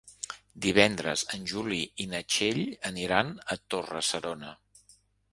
[0.65, 2.61] Divendres en Juli i na Txell
[2.91, 4.55] aniran a Torre-serona.